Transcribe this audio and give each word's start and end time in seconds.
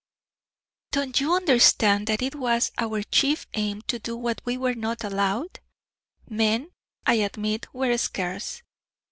"Don't 0.89 1.21
you 1.21 1.35
understand 1.35 2.07
that 2.07 2.23
it 2.23 2.33
was 2.33 2.71
our 2.79 3.03
chief 3.03 3.45
aim 3.53 3.83
to 3.83 3.99
do 3.99 4.17
what 4.17 4.41
we 4.45 4.57
were 4.57 4.73
not 4.73 5.03
allowed? 5.03 5.59
Men, 6.27 6.71
I 7.05 7.19
admit, 7.21 7.71
were 7.71 7.95
scarce. 7.99 8.63